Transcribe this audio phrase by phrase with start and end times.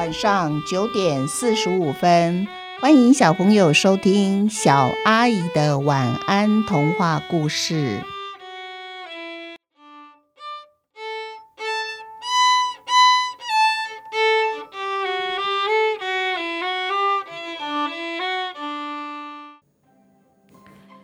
[0.00, 2.48] 晚上九点四十五分，
[2.80, 8.00] 欢迎小朋友收听小阿姨的晚安童话故事。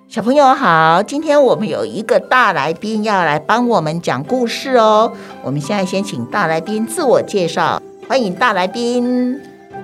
[0.09, 5.13] 小朋友好，今天我们有一个大来宾要来帮我们讲故事哦。
[5.43, 9.41] 我们现在先请大来宾自我介绍，欢迎大来宾。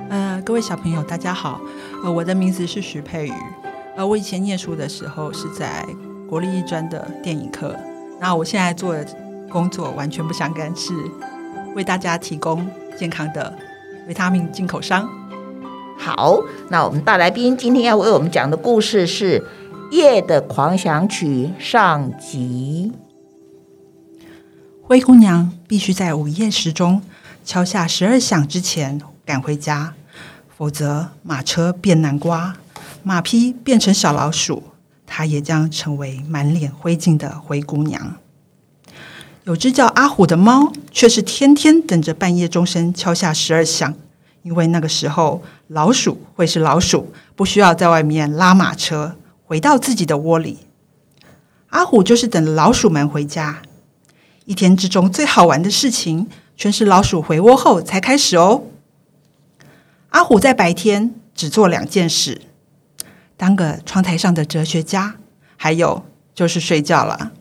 [0.08, 1.60] 呃，各位小朋友，大家好。
[2.04, 3.32] 呃，我的名字是徐佩瑜。
[3.96, 5.84] 呃，我以前念书的时候是在
[6.28, 7.76] 国立艺专的电影课。
[8.20, 9.04] 那我现在做的
[9.50, 10.94] 工作完全不相干，是
[11.74, 12.64] 为大家提供
[12.96, 13.52] 健康的
[14.06, 15.08] 维他命进口商。
[15.98, 19.44] 好，那我们大来宾今天要为我们讲的故事是。
[19.90, 22.92] 夜的狂想曲上集。
[24.80, 27.02] 灰姑娘必须在午夜时钟
[27.44, 29.94] 敲下十二响之前赶回家，
[30.56, 32.56] 否则马车变南瓜，
[33.02, 34.62] 马匹变成小老鼠，
[35.06, 38.16] 她也将成为满脸灰烬的灰姑娘。
[39.44, 43.92] 有只叫阿虎的猫，却是天天等着半夜钟声敲下十二响，
[44.42, 49.16] 因为那个时候老鼠会是老鼠，不需要在外面拉马车。
[49.44, 50.60] 回到自己的窝里，
[51.68, 53.60] 阿虎就是等老鼠们回家。
[54.46, 58.64] 一天之中最好玩的事情，全是老鼠回窝后才开始哦。
[60.10, 62.42] 阿虎在白天只做两件事：
[63.36, 65.16] 当个窗台上的哲学家，
[65.56, 67.32] 还有就是睡觉了。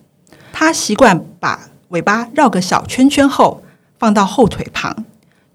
[0.54, 3.64] 他习惯把尾巴绕个小圈圈后，
[4.00, 5.06] 放到后腿旁，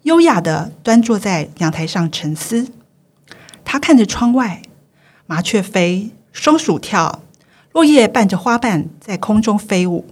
[0.02, 2.68] 优雅的端坐在阳台上沉思。
[3.64, 4.62] 他看着窗外，
[5.26, 6.10] 麻雀飞。
[6.38, 7.22] 松鼠跳，
[7.72, 10.04] 落叶伴着花瓣在空中飞舞，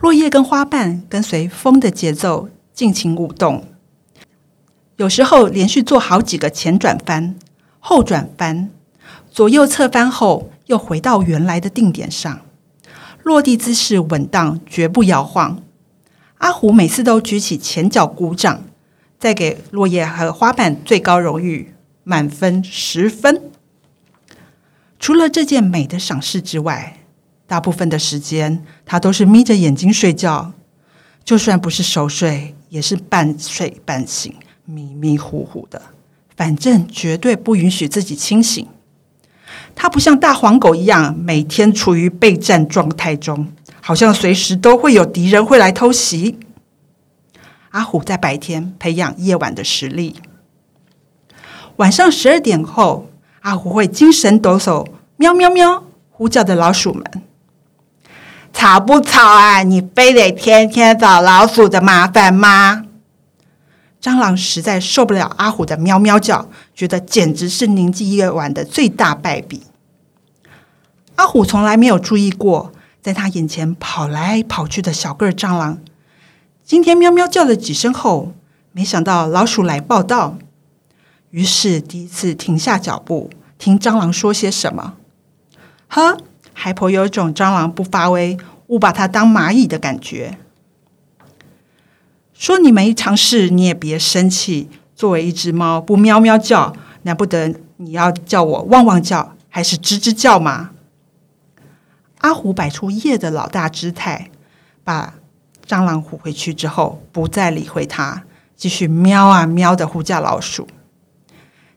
[0.00, 3.66] 落叶跟花瓣跟随风的节奏尽情舞动。
[4.96, 7.36] 有时候连续做好几个前转翻、
[7.78, 8.70] 后转翻，
[9.30, 12.40] 左右侧翻后又回到原来的定点上，
[13.22, 15.62] 落地姿势稳当，绝不摇晃。
[16.38, 18.62] 阿虎每次都举起前脚鼓掌，
[19.18, 23.50] 再给落叶和花瓣最高荣誉，满分十分。
[24.98, 26.99] 除了这件美的赏识之外，
[27.50, 30.52] 大部分的时间他都是眯着眼睛睡觉，
[31.24, 34.32] 就算不是熟睡，也是半睡半醒，
[34.64, 35.82] 迷迷糊糊的。
[36.36, 38.64] 反正绝对不允许自己清醒。
[39.74, 46.38] 他不像大黄狗一样，每天处于备战状态中，好像随时都会有敌人会来偷袭。
[47.70, 50.14] 阿虎在白天培养夜晚的实力，
[51.78, 53.08] 晚上十二点后。
[53.40, 54.86] 阿虎会精神抖擞，
[55.16, 57.02] 喵喵喵呼叫的老鼠们，
[58.52, 59.62] 吵不吵啊？
[59.62, 62.84] 你非得天天找老鼠的麻烦吗？
[64.00, 69.64] 蟑螂实在受不了阿虎的喵喵叫，觉得简直是宁静夜晚的最大败笔。
[71.16, 72.72] 阿虎从来没有注意过，
[73.02, 75.78] 在他眼前跑来跑去的小个儿蟑螂，
[76.64, 78.32] 今天喵喵叫了几声后，
[78.72, 80.38] 没想到老鼠来报道。
[81.30, 84.94] 于是第一次停下脚步，听蟑螂说些什么。
[85.88, 86.16] 呵，
[86.60, 90.36] 还颇有种蟑螂不发威，误把它当蚂蚁的感觉。
[92.34, 94.68] 说你没尝试，你也别生气。
[94.94, 100.72] 作为一只猫，不喵喵叫，难不得你要叫我汪汪叫，还是吱吱叫吗？
[102.18, 104.30] 阿虎摆出夜的老大姿态，
[104.84, 105.14] 把
[105.66, 110.68] 蟑螂唬回去之后，不再理会它，继续喵啊喵的呼叫老鼠。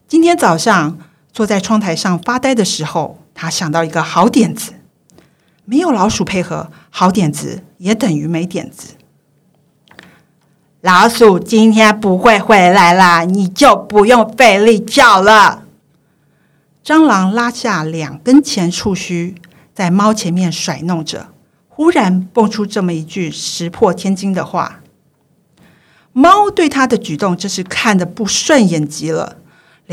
[0.05, 0.97] 今天早上
[1.31, 4.73] 坐在窗台上发呆的时候，他想到一个好点子。
[5.65, 8.95] 没有老鼠配合，好点子也等于没点子。
[10.81, 15.63] 老鼠今天不会回来啦，你就不用费力叫了。
[16.83, 19.35] 蟑螂拉下两根前触须，
[19.73, 21.29] 在猫前面甩弄着，
[21.69, 24.81] 忽然蹦出这么一句石破天惊的话。
[26.11, 29.37] 猫对他的举动真是看得不顺眼极了。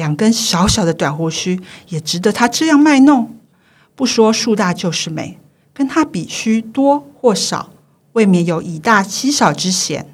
[0.01, 1.61] 两根小小的短胡须
[1.91, 3.37] 也值得他这样卖弄。
[3.95, 5.39] 不说树大就是美，
[5.75, 7.69] 跟他比须多或少，
[8.15, 10.07] 未免有以大欺小之嫌。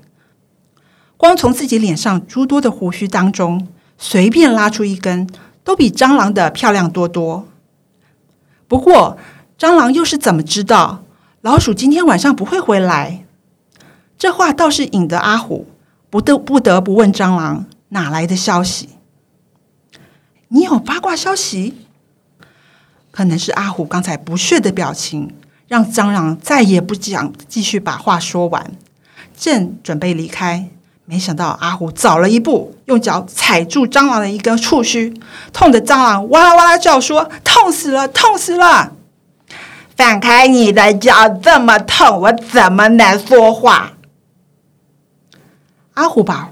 [1.17, 5.29] 光从自己脸上诸多的胡须当中，随便拉出一根，
[5.63, 7.47] 都比蟑螂的漂亮多多。
[8.67, 9.17] 不过，
[9.57, 11.05] 蟑螂又是怎么知道
[11.43, 13.25] 老鼠今天晚上不会回来？
[14.19, 15.69] 这话倒是引得阿虎
[16.11, 18.89] 不得不得不问蟑螂哪来的消息。
[20.49, 21.87] 你有八卦消息？
[23.11, 25.35] 可能是阿虎刚才不屑的表情，
[25.69, 28.73] 让蟑螂再也不想继续把话说完。
[29.37, 30.69] 正准备离开，
[31.05, 35.13] 没想到阿虎早了一步，用脚踩住蟑螂的一根触须，
[35.53, 38.93] 痛得蟑螂哇啦哇啦叫，说：“痛死了，痛死了！”
[39.97, 43.95] 放开你的脚，这么痛，我怎么能说话？
[45.95, 46.51] 阿虎把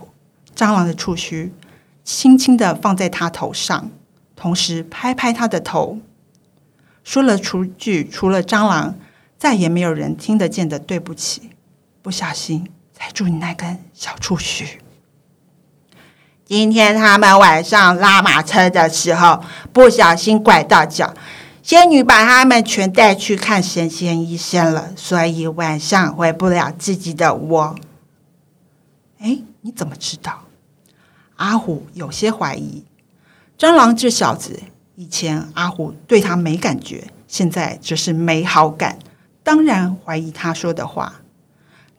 [0.57, 1.53] 蟑螂的触须
[2.05, 3.91] 轻轻的放在他头上，
[4.37, 5.99] 同时拍拍他的头，
[7.03, 8.95] 说了出句除了蟑螂
[9.37, 11.51] 再也没有人听得见的对不起。
[12.01, 12.69] 不小心。
[12.97, 14.81] 踩住你那根小触须。
[16.45, 19.43] 今天他们晚上拉马车的时候，
[19.73, 21.13] 不小心拐到脚，
[21.61, 27.75] 仙女把他们全带去看神仙医生了，所以晚上回不了自己的窝。
[29.19, 30.44] 哎，你怎么知道？
[31.45, 32.85] 阿虎有些怀疑，
[33.59, 34.63] 蟑螂这小子
[34.95, 38.99] 以前阿虎对他没感觉，现在则是没好感，
[39.43, 41.17] 当然怀疑他说的话。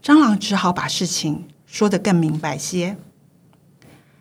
[0.03, 2.97] 蟑螂只好把事情说得更明白些。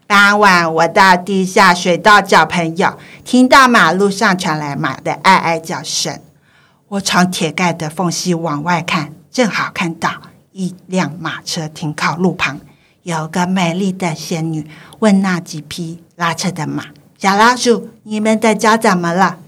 [0.07, 6.21] 当晚，我到地下水道找朋友，听到马路上传来马的哀哀叫声。
[6.89, 10.21] 我从铁盖的缝隙往外看，正好看到
[10.53, 12.61] 一辆马车停靠路旁，
[13.05, 14.67] 有个美丽的仙女
[15.01, 16.87] 问那几匹拉车的马
[17.19, 19.41] ：“小老鼠，你们的脚怎么了？”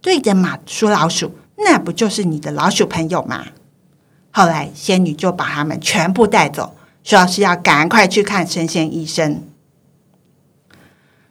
[0.00, 3.48] 对着马说：“老鼠，那不就是你的老鼠朋友吗？”
[4.32, 6.74] 后来，仙女就把他们全部带走，
[7.04, 9.42] 说是要赶快去看神仙医生。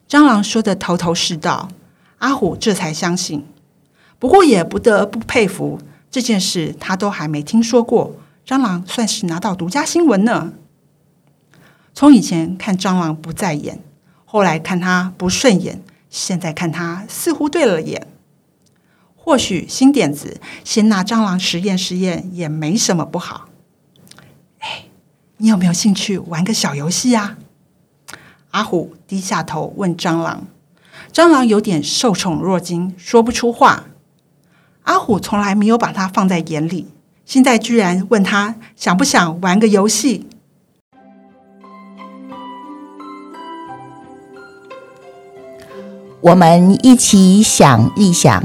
[0.07, 1.69] 蟑螂说的头头是道，
[2.19, 3.43] 阿虎这才相信。
[4.19, 5.79] 不过也不得不佩服，
[6.11, 10.53] 这件事他都还没听说过，蟑螂算是拿到独家新闻呢。
[11.95, 13.79] 从以前看蟑螂不在眼，
[14.25, 18.05] 后来看他不顺眼，现在看他似乎对了眼。
[19.15, 23.47] 或许新点子，先拿蟑螂实验实验也没什么不好。
[24.59, 24.87] 哎，
[25.37, 27.37] 你有没有兴趣玩个小游戏啊？
[28.51, 30.45] 阿虎低下头问蟑螂。
[31.13, 33.85] 蟑螂有点受宠若惊，说不出话。
[34.83, 36.89] 阿虎从来没有把他放在眼里，
[37.25, 40.27] 现在居然问他想不想玩个游戏。
[46.25, 48.43] 我们一起想一想。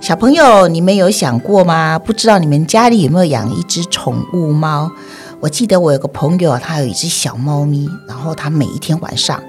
[0.00, 1.96] 小朋友，你们有想过吗？
[1.96, 4.90] 不知道你们家里有没有养一只宠物猫？
[5.38, 9.40] 我记得我有个朋友，他有一只小猫咪，然后他每一天晚上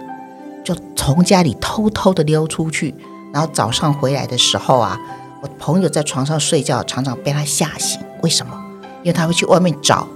[0.64, 2.94] 就从家里偷偷的溜出去，
[3.34, 4.96] 然后早上回来的时候啊，
[5.42, 8.00] 我朋友在床上睡觉，常常被他吓醒。
[8.22, 8.54] 为什么？
[9.02, 10.08] 因为他会去外面找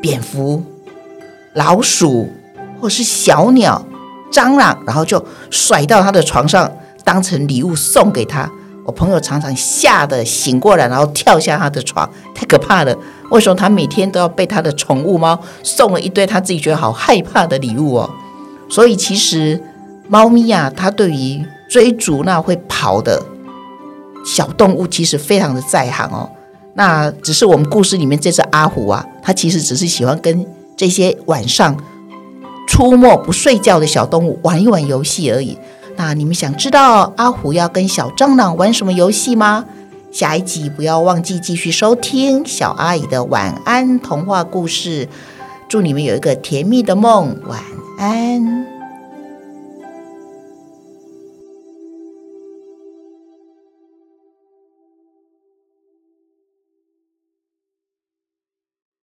[0.00, 0.62] 蝙蝠、
[1.52, 2.30] 老鼠
[2.80, 3.84] 或是小鸟、
[4.32, 6.72] 蟑螂，然后就甩到他的床上，
[7.06, 8.50] 当成礼物送给他。
[8.84, 12.96] 我朋友常常吓得醒过来，然后跳下他的床，太可怕了。
[13.30, 18.10] 为什么他每天都要被他的宠物猫送了一堆他自己觉得好害怕的礼物哦？
[18.68, 19.60] 所以其实
[20.08, 23.22] 猫咪啊，它对于追逐那会跑的
[24.24, 26.30] 小动物，其实非常的在行哦。
[26.74, 31.76] 那只是我们故事里面这只阿虎啊，它其实只是喜欢跟这些晚上
[32.68, 35.58] 出没不睡觉的小动物玩一玩游戏而已。
[35.96, 39.64] 那你们想知道阿虎要跟小蟑螂玩什么游戏吗？
[40.12, 45.08] 下一集不要忘记继续收听小阿姨的晚安童话故事。
[45.68, 47.60] 祝你们有一个甜蜜的梦，晚
[47.98, 48.75] 安。